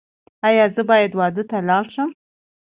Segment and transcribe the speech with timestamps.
[0.47, 2.09] ایا زه باید واده ته لاړ شم؟